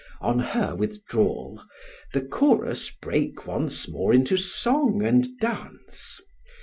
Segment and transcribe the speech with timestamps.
[0.19, 1.61] On her withdrawal
[2.11, 6.19] the chorus break once more into song and dance.